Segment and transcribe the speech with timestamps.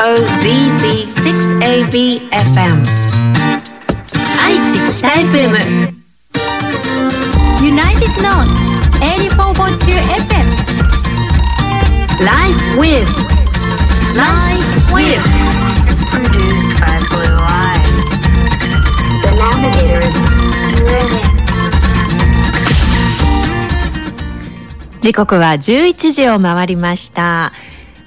[0.00, 2.80] OZZ6ABFM
[4.42, 5.94] 愛知北 FM
[7.60, 8.48] United North
[9.02, 10.48] 84.2 FM
[12.24, 13.04] Life with
[14.16, 15.20] Life with
[16.10, 17.92] Produced by Blue Eyes.
[19.20, 20.16] The navigator is
[20.80, 21.28] brilliant.
[25.02, 27.52] 時刻は11時を回りました。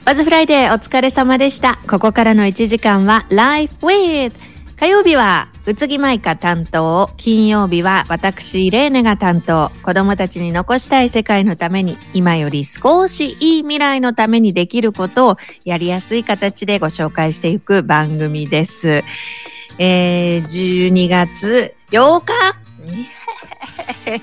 [0.05, 1.80] Buzz Friday お疲れ様でした。
[1.89, 4.34] ここからの1時間は Life with
[4.77, 19.04] 火曜日は宇津木舞香担当、金曜日は私イレーネが担当、子供たちに残したい世界のために、今より少しいい未来のためにできることをやりやすい形でご紹介していく番組です。
[19.79, 22.34] えー、12月8日？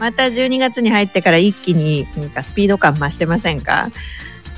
[0.00, 3.90] また12月に入ってから一気になんかスピード感増してませんか？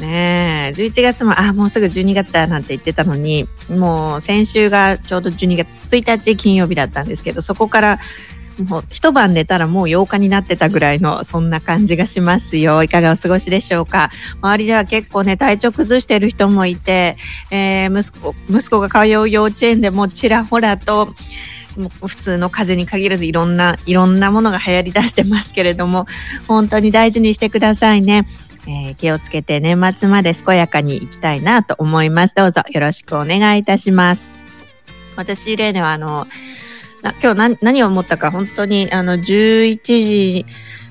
[0.01, 0.73] ね。
[0.77, 7.99] え11月もあもうすぐ12月だなんて言ってたのにもう先週がちょうど12月1日金曜日だったんですけどそこから
[8.65, 12.83] もう一晩寝たらもう8日になってたぐらいのそんな感じがしますよ。
[12.83, 14.11] いかがお過ごしでしょうか。
[14.41, 17.17] 周りでは結構ね体調崩してる人もいて、
[17.51, 21.09] えー息子息子が通う幼稚園でもちらほらと
[22.07, 26.07] 普通の風邪に限らずいろんないろんなものが流行りだしてますけれども
[26.49, 28.27] 本当に大事にしてくださいね、
[28.67, 32.34] えー気をつけて年末まで健やかにいきたいなと思います。
[32.34, 34.22] どうぞよろしくお願いいたします。
[35.17, 36.27] 私レーネはあの
[37.22, 40.47] 今日何を思ったか本当にあの11時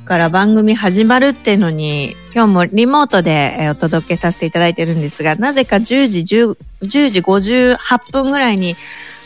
[0.05, 8.75] から番組始まるっていうのに今日もリモートでお届けさせていただいてるんですがなぜか10時 10, 10時58分ぐらいに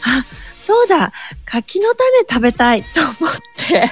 [0.04, 0.26] あ
[0.58, 1.12] そうだ
[1.46, 3.92] 柿の種食べたいと思って。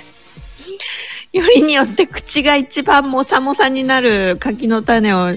[1.38, 5.34] よりによって口が一番もさもさになる柿の種を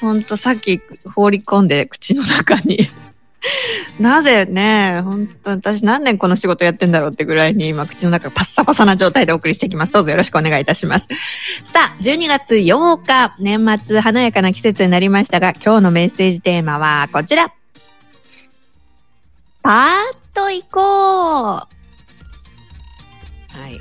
[0.00, 0.80] ほんとさっき
[1.14, 2.88] 放り込んで口の中に
[4.00, 9.92] なぜね、本当私何年この仕事やってんだろうってぐらいに今口の中パッサパサな状態でお送りしていきます。
[9.92, 11.08] どうぞよろしくお願いいたします。
[11.64, 17.52] さあ、12月8日、年末華やかな季節になりましたが、今日のメッセージテーマはこちら。
[19.62, 20.84] パーッと行こう
[21.54, 21.66] は
[23.68, 23.78] い。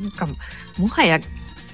[0.00, 0.26] なんか
[0.78, 1.20] も、はや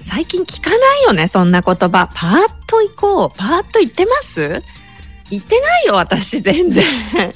[0.03, 2.09] 最近聞かないよね、そんな言葉。
[2.13, 3.37] パーッと行こう。
[3.37, 4.61] パーッと言ってます？
[5.29, 6.85] 言ってないよ、私、全然。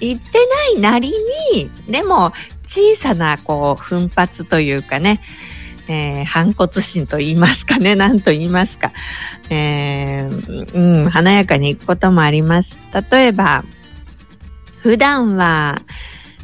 [0.00, 0.38] 言って
[0.74, 1.12] ないなり
[1.52, 2.32] に、でも、
[2.66, 5.20] 小さな、こう、奮発というかね、
[5.88, 8.92] えー反骨心と言いますかね、なんと言いますか。
[9.48, 12.78] えーうん、華やかに行くこともあります。
[13.10, 13.64] 例えば、
[14.78, 15.80] 普段は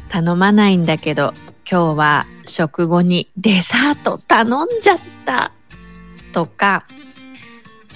[0.09, 1.33] 頼まないんだけど、
[1.69, 5.51] 今日は食後にデザート頼んじゃった。
[6.33, 6.85] とか、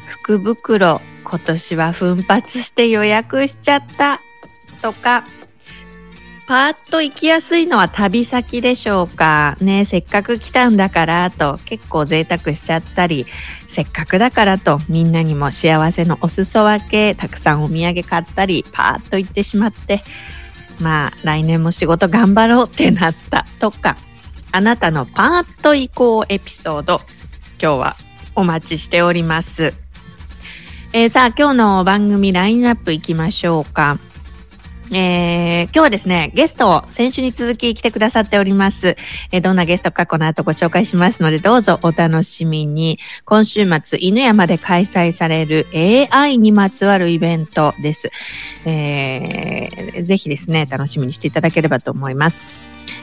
[0.07, 4.19] 福袋今年は奮発して予約しちゃった
[4.81, 5.23] とか
[6.47, 13.25] パーッと行きやすいのは旅先でしょうかねせっかく来たんだからと結構贅沢しちゃったり
[13.69, 20.03] せっかくだからとみんなにも幸せのお裾分けたくさんお土産買ったりパーッと行ってしまって
[20.81, 23.97] まあ来年も仕事頑張ろうってなったとか
[24.51, 27.01] あなたのパーッと行エピソード
[27.61, 27.95] 今日は
[28.35, 29.73] お待ちしております。
[30.93, 33.97] えーさあ、今日の番組ラインナップいきましょうか。
[34.93, 38.97] えー今日はですね、ゲストを先週に続き来てくださっております。
[39.31, 42.99] えーどんなゲストかこの後ご紹介しますので、どうぞお楽しみに。
[43.23, 48.11] 今週末、犬山で開催される AI にまつわるイベントです。
[48.65, 52.43] えーぜひですね、楽しみにしていただければと思います。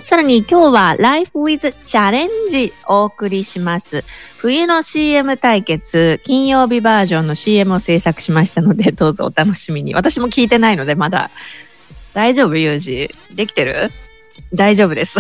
[0.03, 4.05] さらに今日は Life with Challenge お送りします。
[4.37, 9.95] 冬の CM 対決、金曜日バージョンの CM を制作しましたので、どうぞお楽しみに。
[9.95, 11.31] 私も聞いてないので、まだ。
[12.15, 13.11] 大丈夫、ユージ？
[13.35, 13.91] できてる？
[14.55, 15.19] 大丈夫です。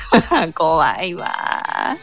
[0.54, 1.96] 怖いわ。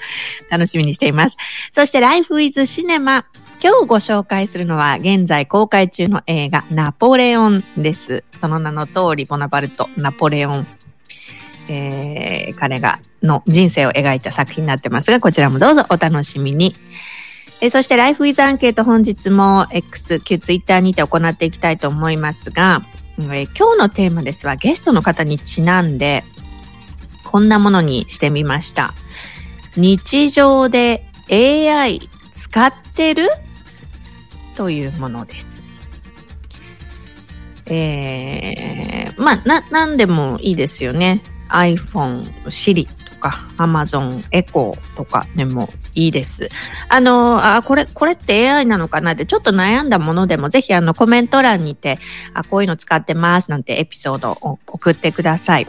[0.49, 1.37] 楽しみにしています。
[1.71, 3.25] そして Life with Cinema。
[3.61, 8.23] 今日ご紹介するのは現在公開中の映画ナポレオンです。
[8.39, 10.67] その名の通りボナパルト、ナポレオン。
[11.69, 16.75] えー彼がの人生を描いた作品になってますが、こちらもどうぞお楽しみに。
[17.59, 22.83] えそして、ライフウィズアンケート本日も X、旧 Twitter にて行っていきたいと思いますが、
[23.19, 26.23] え今日のテーマですは、ゲストの方にちなんで、
[27.23, 28.93] こんなものにしてみました。
[29.75, 31.99] 日常で AI
[32.31, 33.29] 使ってる？
[34.55, 35.57] というものです。
[37.69, 41.21] えー、まあ、な、なんでもいいですよね。
[41.49, 42.87] iPhone、Siri
[43.17, 46.49] とか Amazon エコーとかでもいいです。
[46.87, 49.13] あのあこれこれって AI なのかな？
[49.13, 51.97] ってちょっと悩んだものでもぜひあのコメント欄にて
[52.33, 55.67] あこういうの使ってますなんてエピソードを送ってください。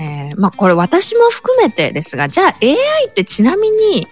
[0.00, 4.06] えーまあこれ私も含めてですがじゃあ AI ってちなみに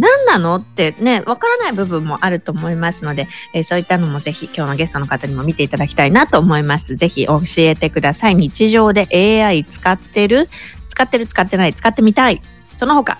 [0.00, 0.56] 何なの？
[0.56, 6.96] ってね、わからない部分もあると思いますので、えーそういったのもぜひ今日のゲストの方にも見ていただきたいなと思います。
[6.96, 8.34] ぜひ教えてください。
[8.34, 9.06] 日常で
[9.44, 10.48] AI 使ってる？
[10.88, 11.26] 使ってる？
[11.26, 11.74] 使ってない？
[11.74, 12.40] 使ってみたい？
[12.72, 13.18] その他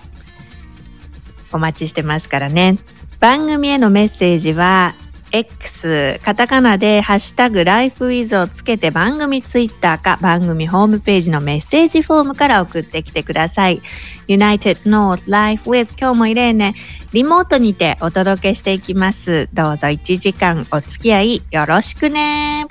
[1.53, 2.79] お待ちしてますからね。
[3.19, 4.95] 番組へのメッセージは
[5.31, 13.81] X カタカナでハッシュタグライフウィズをつけて番組ツイッターか番組ホームページのメッセージフォームから送ってきてください。
[14.27, 16.73] United North Life with 今日もイレーネ
[17.13, 19.49] リモートにてお届けしていきます。
[19.53, 22.67] どうぞ1時間お付き合いよろしくね。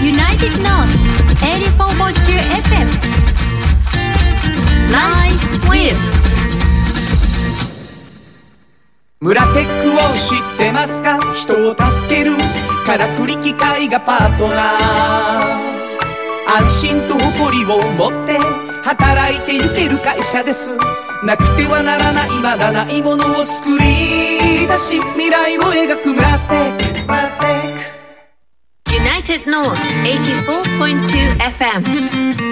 [0.00, 2.14] United North 84.2
[2.62, 2.88] FM
[4.92, 6.19] Life with
[9.22, 11.18] 村テックを知ってますか？
[11.34, 12.38] 人を助ける。
[12.86, 14.60] からくり機械がパートナー。
[16.62, 18.38] 安心と誇りを持って
[18.82, 20.70] 働いてゆける会社です。
[21.22, 26.84] なくてはならないまだないものを作り出し未来を描く村テック。
[27.06, 27.28] 村
[29.22, 32.49] テック United North 84.2 FM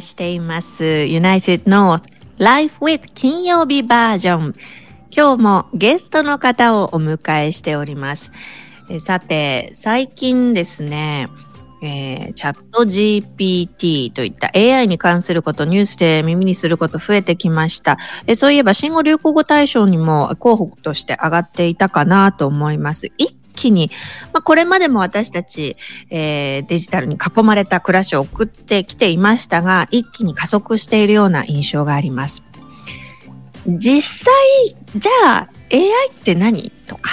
[0.00, 0.82] しています。
[0.82, 2.02] United North
[2.38, 4.54] Life with 金曜日バージョン。
[5.14, 8.32] 今日もゲストの方をお迎えしております。
[8.88, 11.28] えさて最近ですね
[11.82, 17.98] えーチャット GPT といった AI に関することニュースで耳にすること増えてきました。
[18.26, 23.10] えそういえば新語・流行語大賞にも候補として上がっていたかなと思います。
[23.16, 23.90] 一気に、
[24.32, 25.76] まあ、これまでも私たち
[26.08, 32.42] えーデジタルに囲まれた暮らしを送ってきていましたが一気に加速しているような印象があります。
[33.66, 34.34] 実際
[34.96, 37.10] じゃあ AI って何とか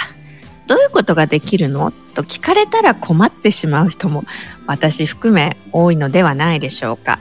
[0.66, 1.92] どういうことができるの？
[2.14, 4.24] と聞かれたら困ってしまう人も
[4.66, 7.20] 私含め多いのではないでしょうか、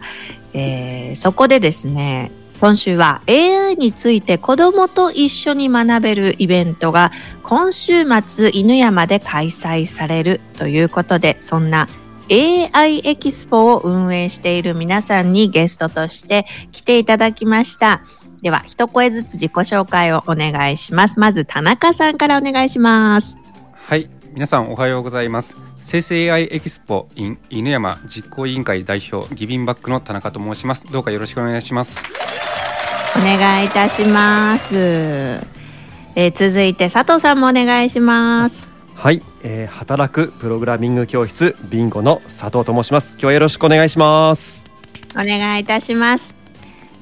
[0.54, 7.12] えーそこでですね今週は AI について子どもと一緒に学べるイベントが
[7.44, 11.88] 今週末犬山で開催されるということでそんな
[12.30, 18.02] AI エキスポを運営している皆さんにゲストとして来ていただきました
[18.42, 23.38] では一声ずつ自己紹介をお願いしますまず田中さんからお願いします
[23.88, 25.56] はい、皆さんおはようございます。
[25.80, 30.92] 生成 AI エキスポ in 犬山実行委員会代表ギビンバックの田中と申します。
[30.92, 32.04] どうかよろしくお願いします。
[33.18, 43.14] お願いいたします、えー続いて佐藤さんもお願いしますはい、えー働くプログラミング教室ビンゴの佐藤と申します。
[43.14, 44.66] 今日はよろしくお願いします。
[45.14, 46.36] お願いいたします。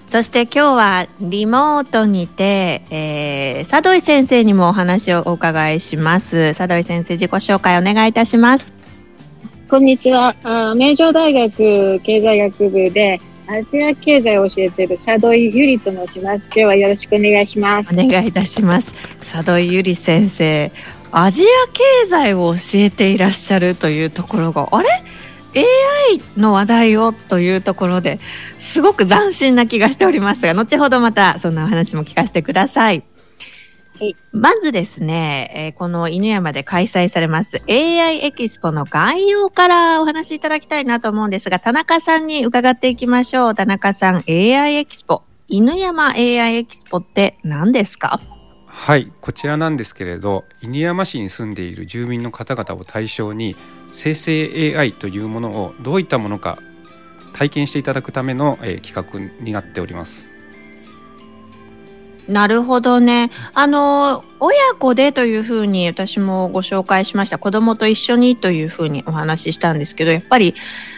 [0.07, 6.53] そして今日はリモートにて、えー、佐藤井先生にもお話をお伺いします。
[6.55, 8.73] 佐藤井先生、自己紹介お願いいたします。
[9.69, 10.35] こんにちは。
[10.75, 16.47] 名城大学経済学部でアジア経済を教えている佐渡井ゆりと申します。
[16.47, 17.93] 今日はよろしくお願いします。
[17.93, 18.91] お願いいたします。
[19.31, 20.71] 佐渡井ゆり先生、
[21.11, 24.89] アジア経済を教えていらっしゃるというところが、あれ
[25.55, 28.19] ？AI の話題をというところで
[28.57, 33.03] すごく斬新な気がしておりますが後ほどまたそんなお話も聞かせてください。
[33.99, 34.15] はい。
[34.33, 43.55] まずですね、えーこの犬山で開催されます AI エキスポの概要からお話しいただきたいなと思うんですが田中さんに伺っていきましょう。
[43.55, 48.19] 田中さん AI エキスポ犬山 AI エキスポって何ですか？
[48.67, 53.55] はい、こちらなんですけれど、犬山市に住んでいる住民の方々を対象に
[53.93, 56.57] 生成 AI というものをどういったものか
[57.31, 60.27] 体験していただくための、えー企画になっております。
[62.27, 63.29] なるほどね。
[63.53, 67.37] あの、親子でというふうに私もご紹介しました。
[67.37, 70.55] 子供と一緒にというふうにお話ししたんですけど、やっぱり、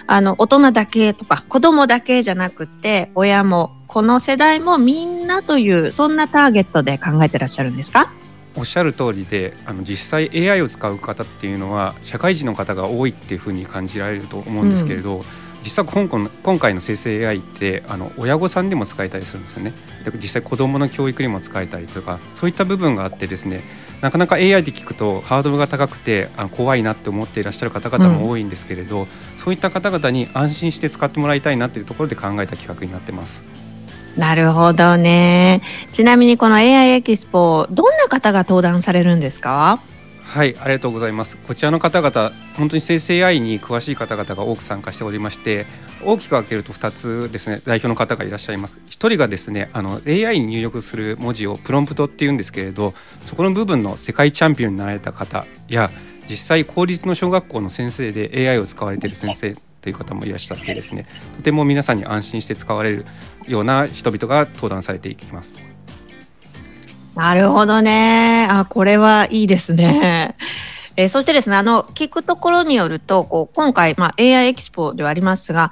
[0.08, 8.12] あの、大人だけとか、子供だけじゃなくて、親も、この世代もみんなという、そんなターゲットで考えてらっしゃるんですか？
[8.56, 15.24] おっしゃる通りであの実際 AI を使う方っていうのは社会人の方が多いっていうふうに感じられると思うんですけれど、
[15.68, 19.74] 実際今回の今回の生成 AI ってあの親御さんでも使えたりするんですよね
[20.06, 23.64] で実際子どもの教育にも使えたりとかそういった部分があってですね
[24.00, 33.42] なかなか AI って聞くとハードルが高くてあ怖いなって思っていらっしゃる方々も多いんですけれど、そういった方々に安心して使ってもらいたいなっていうところで考えた企画になってます。
[34.16, 35.64] なるほどね。
[35.94, 39.80] ちなみにこの AI エキスポ、どんな方が登壇されるんですか？
[40.28, 41.38] はい、ありがとうございます。
[41.38, 45.66] こちらの方々、本当に生成 AI に詳しい方々が多く参加しておりまして、
[46.04, 48.82] 大きく分けると2つですね、代表の方がいらっしゃいます。
[48.88, 52.94] 1人がですね、あの AI に入力する文字をプロンプトっていうんですけれど、
[53.26, 55.90] そこの部分の世界チャンピオンになられた方や、
[56.30, 61.08] 実際公立の小学校の先生で AI を使われている先生という方もいらっしゃってですね、
[61.38, 63.06] とても皆さんに安心して使われる
[63.48, 65.64] ような人々が登壇されていきます。
[67.16, 68.37] なるほどね。
[68.48, 70.36] あ、これはいいですね。
[70.96, 75.72] えーそしてですね、あの、聞くところによると、こう、今回、まあ、AI エキスポではありますが、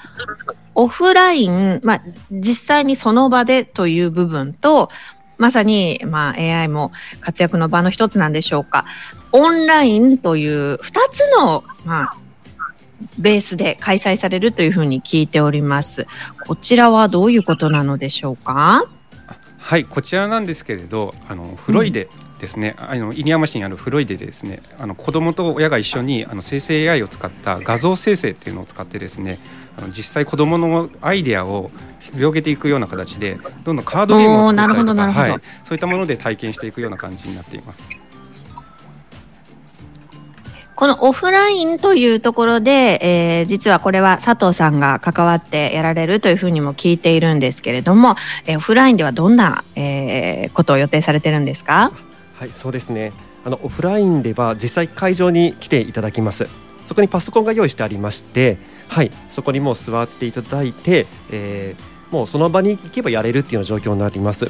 [0.75, 4.89] オフライン、まあ、実際にその場でという部分と、
[5.39, 6.91] まさに、まあ、AI も
[7.21, 8.85] 活躍の場の一つなんでしょうか。
[9.31, 12.17] オンラインという二つの、まあ、
[13.17, 16.05] ベースで開催されるというふうに聞いております。
[16.45, 18.85] こちらはどういうことなのでしょうか？
[19.57, 22.07] はいこちらなんですけれどあのフロイデ
[22.45, 29.39] ですね、あの犬山市にあるフロイデでですねあの子供と親が一緒にあの生成 AI を使った画像生成っていうのを使ってですね
[29.77, 31.71] あの実際子供のアイデアを
[32.13, 37.89] 広げていくような形でどんどんカードゲームを作ったりとか、はい、そういったもので体験していくような感じになっています。
[40.75, 51.93] このオフラインというところで、えー実はこれは佐藤さんが関わってやられるというふうにも聞いているんですけれども、えーオフラインではどんな、えーことを予定されてるんですか？
[52.35, 53.13] はい、そうですね。
[53.43, 56.47] あのオフラインでは実際会場に来ていただきます。
[56.85, 64.49] そこにパソコンが用意してありまして、はい、そこにもう座っていただいて、えーもうその場に行けばやれるっていうような状況になります。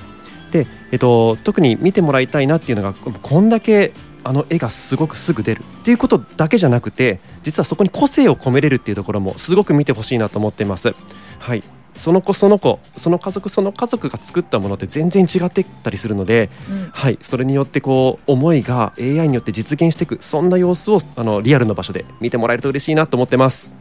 [0.52, 10.94] で、えっと特に見てもらいたいなっていうのがこんだけあの絵がすごくすぐ出るっていうことだけじゃなくて、実はそこに個性を込めれるっていうところもすごく見てほしいなと思っています。
[11.40, 11.64] はい。
[11.96, 16.50] その子その子その家族その家族が作ったものって全然違ってったりするので、
[16.92, 23.74] はい、それによってこう思いが AI によって実現していくそんな様子をあのリアルの場所で見てもらえると嬉しいなと思ってます。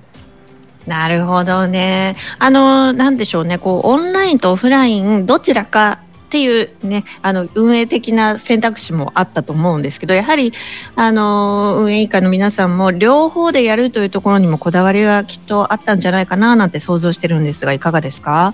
[0.87, 2.16] なるほどね。
[2.38, 10.52] あの、なんでしょうね、こう、オンラインとオフライン、どちらかっていうね、あの、運営的な選択肢もあったと思うんですけど、やはり、
[10.97, 18.52] あの、運営委員会の皆さんも、両方でやるというところにもこだわりがきっとあったんじゃないかな、なんて想像してるんですが、いかがですか？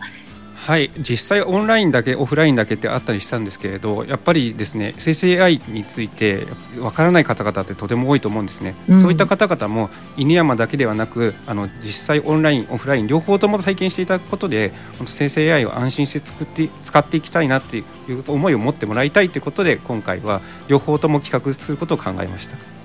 [0.61, 6.47] はい実際オンラインだけオフラインだけってあったりしたんですけれどやっぱりですね生成 AI について
[6.79, 9.88] わからない方々ってとても多いと思うんですね、うんそういった方々も
[10.19, 22.79] 犬山だけではなくあの実際オンラインオフライン両方とも体験していただくことで本当生成 AI を安心して作って使っていきたいなっていう思いを持ってもらいたいということで今回は両方とも企画することを考えました。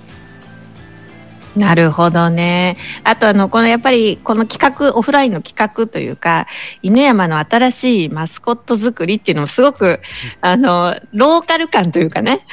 [1.55, 2.77] なるほどね。
[3.03, 6.47] あとあの、このやっぱりこの企画、オフラインの企画というか、
[6.81, 10.01] 犬山の新しいマスコット作りっていうのもすごく、
[10.41, 12.45] あの、ローカル感というかね、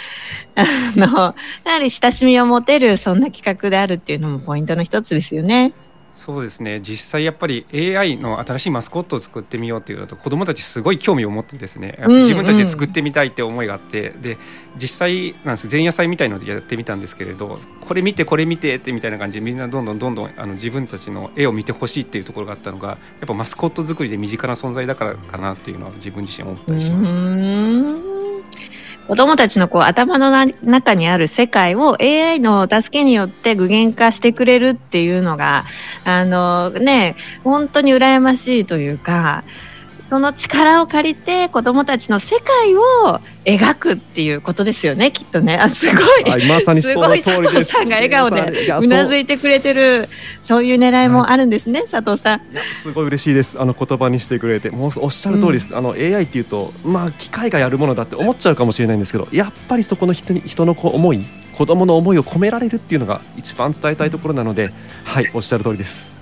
[0.54, 5.73] あの、やはり親しみを持てるそんな企画であるっていうのもポイントの一つですよね。
[6.14, 6.81] そうですね。
[6.81, 11.99] 実際やっぱり AI の新しいマスコットを作ってみようっていうのと子どもたちすごい興味を持ってですね。
[12.07, 14.38] 自分たちで作ってみたいって思いがあって、で
[14.76, 15.69] 実際なんです。
[15.71, 28.22] 前夜祭みたいのでやってみたんですけれどこれ見てこれ見てってみたいな感じでみんなどんどんどんどんあの自分たちの絵を見てほしいっていうところがあったのがやっぱマスコット作りで身近な存在だからかなっていうのは自分自身思ったうりしました。
[29.12, 30.31] 子供たちのこう頭の
[30.62, 35.66] 中にある世界を AI の助けによって具現化してくれるっていうのが、
[36.07, 39.45] あのね、本当に羨ましいというか、
[40.12, 45.57] その力を借りて子供たちの世界を描くっていうことですよね、きっとね。
[45.57, 46.25] あ、すごい。
[46.25, 47.23] はい、まさにすごい。
[47.23, 50.07] 佐藤さんが笑顔でうなずいてくれてる、
[50.45, 52.42] そういう狙いもあるんですね、佐藤さん。
[52.75, 53.59] すごい嬉しいです。
[53.59, 55.75] あの言葉にしてくれて、もうおっしゃる通りです。
[55.75, 66.21] あの AI っていうと、まあ機械がやるものだって思っちゃうかもしれないんですけど、やっぱりそこの人に人のこう思い、子供の思いを込められるっていうのが一番伝えたいところなので、はい、おっしゃる通りです。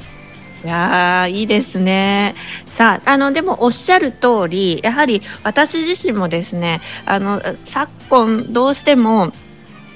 [0.63, 2.35] いやーいいですね。
[2.71, 9.33] さあ、あの、でもおっしゃる通り、やはり私自身もですね、あの、昨今どうしても、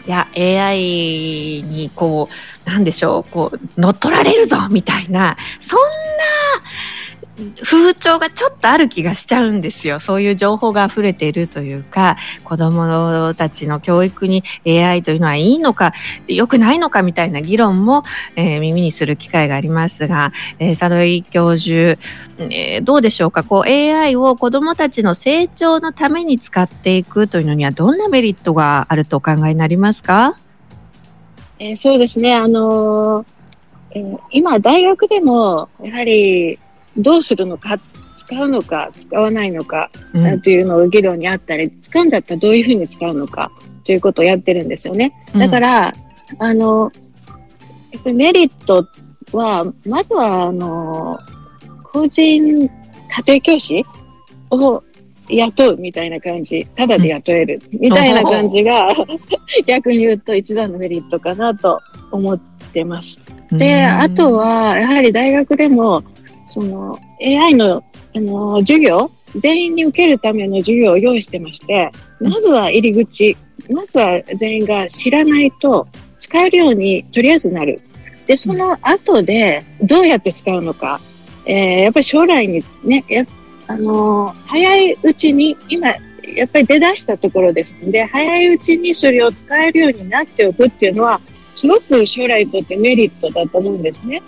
[0.06, 2.28] いや、AI にこ
[2.66, 5.84] う、なんでしょう、こう、乗っ取られるぞみたいな、そんな
[7.64, 9.98] 風潮がちょっとある気がしちゃうんですよ。
[9.98, 15.92] そういう情報が溢れているというか、子供たちの教育に AI というのはいいのか、
[16.28, 18.04] 良くないのかみたいな議論も、
[18.36, 22.00] えー耳にする機会がありますが、えー、佐渡井教授、
[22.38, 30.38] えーどうでしょうか、こう AI を子どもたちの成長のために使っていくというのにはどんなメリットがあるとお考えになりますか？
[31.58, 33.26] えーそうですね、あのー
[33.90, 36.60] えー今、大学でも、やはり、
[36.96, 37.80] どうするのかっ
[38.16, 40.40] 使うのか使わないのか、うん。
[40.40, 43.50] というのを議論にあったり使うんだったらどういうふうに使うのか
[43.84, 45.12] ということをやってるんですよね。
[45.34, 45.94] だから、
[46.38, 46.90] あの
[47.92, 48.86] やっぱりメリット
[49.32, 51.18] はまずはあの
[51.92, 52.68] 個人家
[53.26, 53.84] 庭教師
[54.50, 54.82] を
[55.28, 57.60] 雇うみたいな感じ、ただで雇える。
[57.72, 58.88] みたいな感じが、
[59.66, 61.78] 逆に言うと一番のメリットかなと
[62.10, 62.38] 思っ
[62.72, 63.18] てます。
[63.52, 66.02] で、あとは、やはり大学でも、
[66.54, 67.84] その AI の、
[68.14, 73.36] あの、授業、全員に受けるための授業を用意してまして、まずは入り口、
[73.68, 75.88] まずは全員が知らないと
[76.20, 77.80] 使えるようにとりあえずなる。
[78.26, 81.00] で、その後でどうやって使うのか、
[81.44, 83.26] えーやっぱり将来にね、や
[83.66, 91.20] あのー早いうちに、今、やっぱり出だしたところですので、早いうちにそれを使えるようになっておくっていうのは、
[91.54, 94.22] すごく将来にとってメリットだと思うんですね。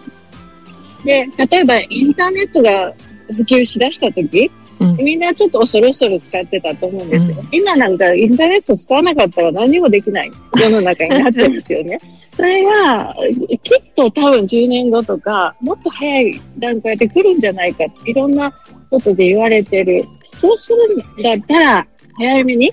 [1.07, 2.93] で、例えばインターネットが
[3.35, 7.37] 普及しだした時、うんみんなちょっと恐る恐る使ってたと思うんですよ。
[7.51, 11.99] 今なんかインターネット使わなかったら何もできない世の中になってますよね。
[12.37, 13.15] それが、
[13.63, 18.53] きっと多分10年後とか、もっと早い段階で来るんじゃないか、いろんな
[18.91, 20.05] ことで言われてる。
[20.37, 21.87] そうするんだったら、
[22.19, 22.71] 早めに、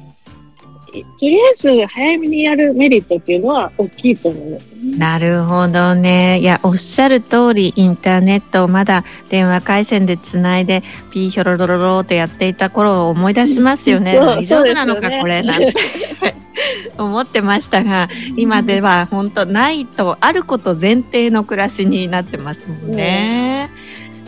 [1.02, 4.98] とりあえず早めにやるメリットっていうのは大きいと思いますよね。
[4.98, 6.40] なるほどね。
[6.40, 14.16] いや、おっしゃる通り、インターネットをまだ電話回線でつないで、ピーヒョロロロロとやっていた頃を思い出しますよね。
[14.18, 15.74] 大丈夫なのか、ねこれ、なんて
[16.98, 23.70] 思ってましたが、今では本当ないと、あること前提の暮らしになってますもんね。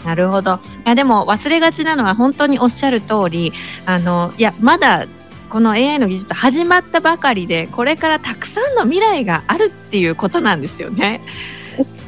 [0.05, 0.59] なるほど。
[0.85, 3.51] いや、でも忘れがちなのは本当におっしゃる通り、
[3.87, 5.07] あの、いや、まだ
[5.49, 11.21] この AI の技術始まったばかりで、これからたくさんの未来があるっていうことなんですよね。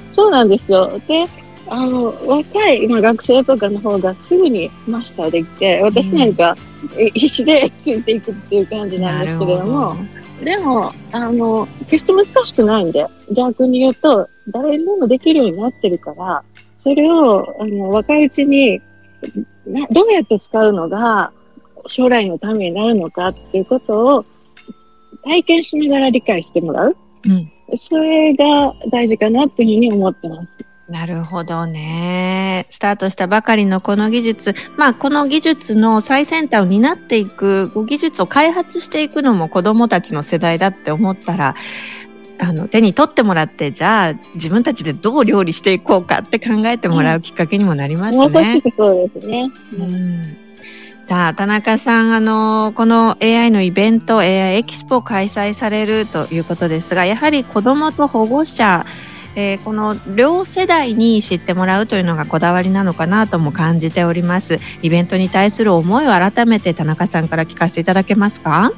[0.10, 1.00] そうなんですよ。
[1.08, 1.28] で、
[1.68, 6.56] あの、若い、今学生とかの方がすぐにマスターできて、私なんか、
[6.98, 9.96] え必死でついていくっていう感じなんですけれども、
[10.44, 16.44] でも、あの、決して難しくないんで、逆に言うと、誰にでもできるようになってるから、
[16.78, 18.82] それを、あの、若いうちに、
[19.66, 21.32] などうやって使うのが
[21.88, 24.26] 将来のためになるのかっていうことを
[25.24, 26.98] 体験しながら理解してもらう。
[27.26, 30.58] うんそれが大事かなっていうふうに思ってます。
[30.88, 32.66] なるほどね。
[32.70, 41.56] スタートしたばかりのこの技術、まあこの技術の最先端を担っていく、技術を開発していくのも子供たちの世代だって思ったら、
[42.40, 48.30] あの手に取ってもらって、じゃあ自分たちでどう料理していこうかって考えてもらうきっかけにもなりますね。
[48.30, 49.52] まさしくそうですね。
[49.74, 50.47] うん
[51.08, 58.86] さあ、田中さん、あの、この AI のイベント、AI エキスポ開催されるということですが、やはり子供と保護者、
[59.38, 64.60] えーこの両世代に知ってもらうというのがこだわりなのかなとも感じております。
[64.82, 68.74] イベントに対する思いを改めて田中さんから聞かせていただけますか？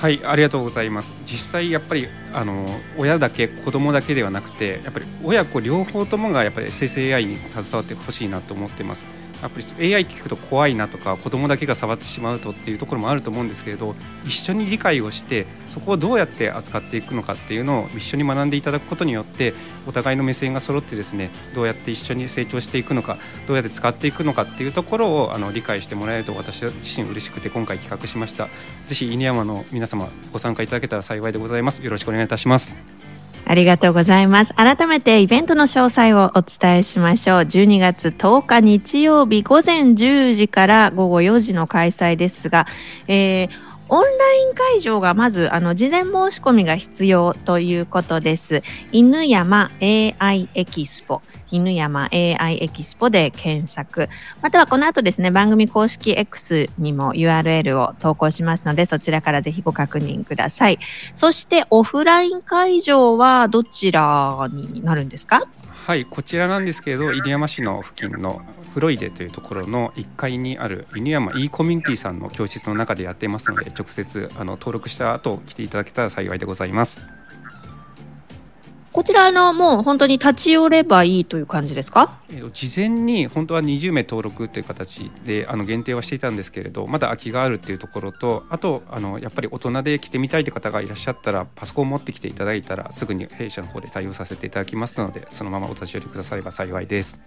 [0.00, 1.12] はい、ありがとうございます。
[1.26, 9.06] 実際やっぱりあの親だけ子供だけではなくて、やっぱり親子両方ともがやっぱり生成 AI に携わってほしいなと思ってます。
[9.44, 13.94] やっぱり AI 聞くと怖いなとか子供だけが触ってしまうとっていうところもあると思うんですけれど
[14.24, 19.52] 一緒に理解をしてそこをどうやって扱っていくのかっていうのを一緒に学んでいただくことによって
[19.86, 28.48] お互いの目線が揃ってですねどうやって一緒に成長していくのかどうやって使っていくのかっていうところをあの理解してもらえると私自身嬉しくて今回企画しました。
[28.86, 31.82] ぜひ犬山の皆様ご参加いただけたら幸いでございます。
[31.82, 32.78] よろしくお願いいたします
[33.46, 34.54] ありがとうございます。
[34.54, 37.40] 改めてイベントの詳細をお伝えしましょう。
[37.40, 42.66] 12月10日日曜日午前10時から午後4時の開催ですが、
[43.06, 48.64] えーオンライン会場がまずあの事前申し込みが必要ということです。
[48.90, 51.22] 犬山 AI エキスポ。
[51.52, 54.08] 犬山 AI エキスポで検索。
[54.42, 60.80] またはこの後ですね、番組公式 X にも URL を投稿しますので、そちらからぜひご確認ください。
[61.14, 65.44] そしてオフライン会場はどちらになるんですか？
[65.84, 68.40] はいこちらなんですけれど犬山市の付近の
[68.72, 77.06] フロイデというところの1階にある犬山 e コミュニティさんの教室の中でやっていますので直接あの登録した後来ていただけたら幸いでございます。
[78.94, 82.20] こちらのもう本当に立ち寄ればいいという感じですか？
[82.30, 97.18] えー事前に本当は20名登録という形であの限定はしていたんですけれどまだ空きがあるっていうところとあとあのやっぱり大人で来てみたいという方がいらっしゃったらパソコンを持ってきていただいたらすぐに弊社の方で対応させていただきますのでそのままお立ち寄りくだされば幸いです。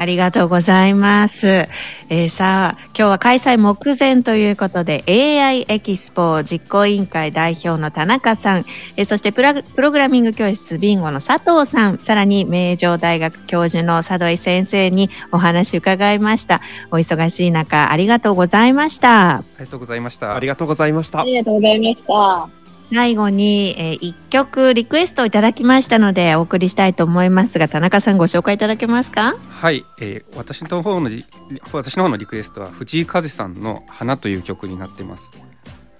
[0.00, 1.46] ありがとうございます。
[1.46, 8.64] えーさあ、今日は開催目前ということで、AI エキスポ実行委員会代表の田中さん、
[8.96, 16.62] えーそしてプラプログラミング教室ビンゴの佐藤さん、さらに名城大学教授の佐渡井先生にお話伺いました。
[16.90, 19.36] お忙しい中、ありがとうございました。
[19.36, 22.59] ありがとうございましたありがとうございましたありがとうございました。
[22.92, 29.36] 最後に、えー一曲リクエストをいただきましたのでお送りしたいと思いますが、田中さんご紹介いただけますか？
[29.48, 31.24] はい、えー私の方のリ
[31.72, 35.30] 私の方のリクエストは藤井風さんの花という曲になってます。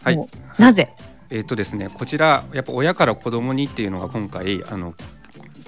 [0.03, 0.29] はいお。
[0.59, 0.95] なぜ？
[1.31, 4.95] えっ、とですね、こちらやっぱ親から子供にっていうのが今回あの。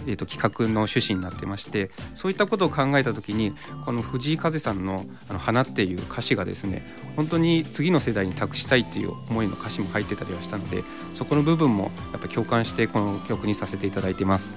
[0.07, 6.87] えー、と企画の趣旨になってましてそういったことを考えた時にこの藤井風さんの「あの花」っていう歌詞がですね
[7.17, 10.85] 本当に次の世代に託したいっていう思いの歌詞も入ってたりはしたので
[11.15, 14.57] そこの部分もやっぱ共感してこの曲にさせていただいてます。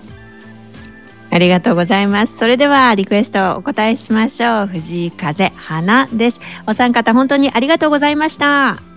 [1.31, 2.37] ありがとうございます。
[2.37, 4.67] それではリクエストをお答えしましょう。
[4.67, 6.39] 藤井風花です。
[6.65, 8.94] お三方本当にありがとうございました。